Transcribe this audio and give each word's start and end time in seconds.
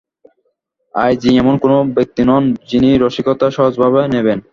I 0.95 1.13
G 1.21 1.29
এমন 1.41 1.55
কোনো 1.63 1.77
ব্যক্তি 1.97 2.21
নন, 2.29 2.43
যিনি 2.69 2.89
রসিকতা 2.95 3.47
সহজভাবে 3.51 4.01
নেবেন। 4.13 4.39